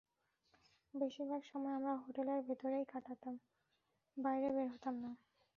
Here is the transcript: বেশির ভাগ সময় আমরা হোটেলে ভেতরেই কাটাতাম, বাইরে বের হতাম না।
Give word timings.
বেশির 0.93 1.25
ভাগ 1.27 1.41
সময় 1.43 1.73
আমরা 1.73 1.93
হোটেলে 1.97 2.33
ভেতরেই 2.47 2.85
কাটাতাম, 2.85 3.35
বাইরে 4.17 4.47
বের 4.49 4.67
হতাম 4.67 4.95
না। 5.03 5.11